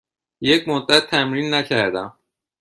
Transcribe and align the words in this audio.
یک 0.41 0.67
مدت 0.67 1.07
تمرین 1.07 1.53
نکردم. 1.53 2.17